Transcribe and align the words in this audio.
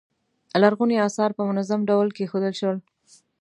لرغوني 0.61 0.97
اثار 1.07 1.31
په 1.37 1.41
منظم 1.49 1.79
ډول 1.89 2.07
کیښودل 2.17 2.53
شول. 2.59 2.77